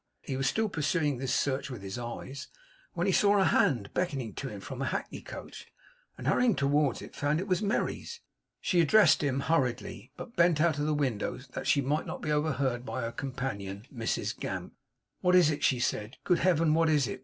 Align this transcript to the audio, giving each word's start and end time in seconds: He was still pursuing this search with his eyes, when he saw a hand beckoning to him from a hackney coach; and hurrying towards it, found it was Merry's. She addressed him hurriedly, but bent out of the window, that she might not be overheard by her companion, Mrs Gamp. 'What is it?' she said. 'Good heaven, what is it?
He 0.23 0.35
was 0.35 0.49
still 0.49 0.67
pursuing 0.67 1.19
this 1.19 1.31
search 1.31 1.69
with 1.69 1.83
his 1.83 1.99
eyes, 1.99 2.47
when 2.93 3.05
he 3.05 3.13
saw 3.13 3.37
a 3.37 3.43
hand 3.43 3.93
beckoning 3.93 4.33
to 4.33 4.47
him 4.49 4.59
from 4.59 4.81
a 4.81 4.85
hackney 4.87 5.21
coach; 5.21 5.67
and 6.17 6.25
hurrying 6.27 6.55
towards 6.55 7.03
it, 7.03 7.15
found 7.15 7.39
it 7.39 7.47
was 7.47 7.61
Merry's. 7.61 8.19
She 8.59 8.81
addressed 8.81 9.21
him 9.21 9.41
hurriedly, 9.41 10.11
but 10.17 10.35
bent 10.35 10.59
out 10.59 10.79
of 10.79 10.87
the 10.87 10.95
window, 10.95 11.37
that 11.53 11.67
she 11.67 11.81
might 11.81 12.07
not 12.07 12.23
be 12.23 12.31
overheard 12.31 12.83
by 12.83 13.01
her 13.01 13.11
companion, 13.11 13.85
Mrs 13.93 14.35
Gamp. 14.35 14.73
'What 15.19 15.35
is 15.35 15.51
it?' 15.51 15.63
she 15.63 15.79
said. 15.79 16.17
'Good 16.23 16.39
heaven, 16.39 16.73
what 16.73 16.89
is 16.89 17.07
it? 17.07 17.19